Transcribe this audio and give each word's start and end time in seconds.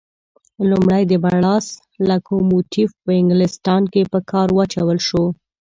لومړی 0.69 1.03
د 1.07 1.13
بړاس 1.23 1.65
لکوموټیف 2.09 2.89
په 3.03 3.11
انګلیستان 3.19 3.81
کې 3.93 4.01
په 4.11 4.19
کار 4.31 4.47
واچول 4.53 4.99
شو. 5.07 5.23